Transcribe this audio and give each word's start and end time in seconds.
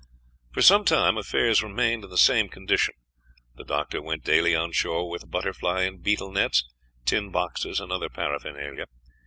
For 0.51 0.63
some 0.63 0.83
time 0.83 1.15
affairs 1.15 1.61
remained 1.61 2.03
in 2.05 2.09
the 2.09 2.17
same 2.17 2.49
condition. 2.49 2.95
The 3.53 3.63
doctor 3.63 4.01
went 4.01 4.23
daily 4.23 4.55
on 4.55 4.71
shore 4.71 5.07
with 5.07 5.29
butterfly 5.29 5.83
and 5.83 6.01
beetle 6.01 6.31
nets, 6.31 6.67
tin 7.05 7.29
boxes, 7.29 7.79
and 7.79 7.91
other 7.91 8.09
paraphernalia. 8.09 8.87